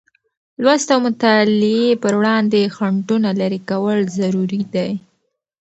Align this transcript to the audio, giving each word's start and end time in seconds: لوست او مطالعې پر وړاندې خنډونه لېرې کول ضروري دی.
لوست 0.63 0.87
او 0.95 0.99
مطالعې 1.07 1.87
پر 2.03 2.13
وړاندې 2.19 2.71
خنډونه 2.75 3.29
لېرې 3.39 3.59
کول 3.69 3.99
ضروري 4.17 4.63
دی. 4.73 4.91